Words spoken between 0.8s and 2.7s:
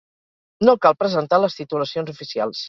cal presentar les titulacions oficials.